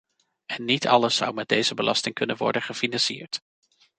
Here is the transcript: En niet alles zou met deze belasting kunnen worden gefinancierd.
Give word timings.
En 0.45 0.65
niet 0.65 0.87
alles 0.87 1.15
zou 1.15 1.33
met 1.33 1.47
deze 1.49 1.73
belasting 1.73 2.13
kunnen 2.15 2.37
worden 2.37 2.61
gefinancierd. 2.61 3.41